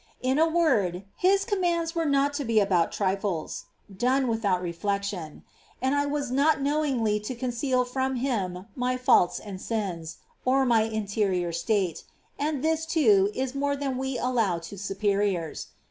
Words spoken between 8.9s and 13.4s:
faults and sins, or my in terior state; and this, too,